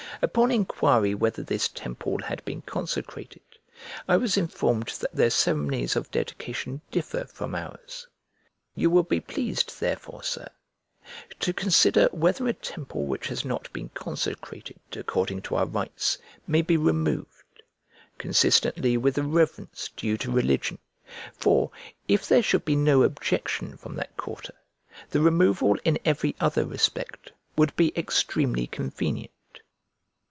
Upon 0.23 0.51
enquiry 0.51 1.15
whether 1.15 1.41
this 1.41 1.67
temple 1.67 2.19
had 2.21 2.45
been 2.45 2.61
consecrated, 2.61 3.41
I 4.07 4.17
was 4.17 4.37
informed 4.37 4.89
that 4.99 5.11
their 5.15 5.31
ceremonies 5.31 5.95
of 5.95 6.11
dedication 6.11 6.81
differ 6.91 7.25
from 7.25 7.55
ours. 7.55 8.07
You 8.75 8.91
will 8.91 9.01
be 9.01 9.19
pleased 9.19 9.79
therefore, 9.79 10.21
Sir, 10.21 10.47
to 11.39 11.53
consider 11.53 12.07
whether 12.11 12.47
a 12.47 12.53
temple 12.53 13.07
which 13.07 13.29
has 13.29 13.43
not 13.43 13.73
been 13.73 13.89
consecrated 13.95 14.79
according 14.95 15.41
to 15.43 15.55
our 15.55 15.65
rites 15.65 16.19
may 16.45 16.61
be 16.61 16.77
removed,[1040b] 16.77 18.17
consistently 18.19 18.97
with 18.97 19.15
the 19.15 19.23
reverence 19.23 19.89
due 19.97 20.17
to 20.17 20.29
religion: 20.29 20.77
for, 21.33 21.71
if 22.07 22.27
there 22.27 22.43
should 22.43 22.63
be 22.63 22.75
no 22.75 23.01
objection 23.01 23.75
from 23.75 23.95
that 23.95 24.15
quarter, 24.17 24.53
the 25.09 25.19
removal 25.21 25.77
in 25.83 25.97
every 26.05 26.35
other 26.39 26.63
respect 26.67 27.31
would 27.55 27.75
be 27.75 27.91
extremely 27.97 28.67
convenient. 28.67 29.31